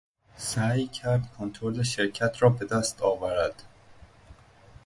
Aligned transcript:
سعی 0.37 0.87
کرد 0.87 1.31
کنترل 1.37 1.83
شرکت 1.83 2.41
را 2.43 2.49
به 2.49 2.65
دست 2.65 3.01
آورد. 3.01 3.63